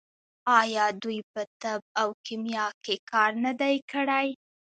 [0.59, 4.27] آیا دوی په طب او کیمیا کې کار نه دی کړی؟